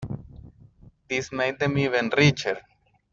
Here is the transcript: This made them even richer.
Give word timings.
This 1.09 1.31
made 1.31 1.59
them 1.59 1.77
even 1.77 2.09
richer. 2.17 2.59